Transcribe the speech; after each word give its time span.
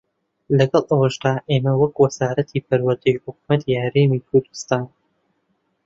لەگەڵ 0.57 0.83
ئەوەشدا 0.91 1.33
ئێمە 1.49 1.73
وەک 1.81 1.95
وەزارەتی 2.03 2.65
پەروەردەی 2.67 3.15
حکوومەتی 3.23 3.79
هەرێمی 3.83 4.25
کوردستان 4.27 4.85